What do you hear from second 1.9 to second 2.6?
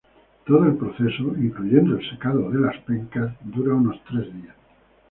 el secado de